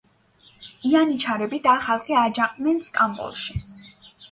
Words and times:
იანიჩარები 0.91 1.61
და 1.67 1.77
ხალხი 1.85 2.19
აჯანყდნენ 2.23 2.83
სტამბოლში. 2.91 3.61